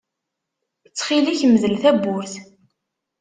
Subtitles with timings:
[0.87, 2.33] Ttxil-k mdel tawwurt.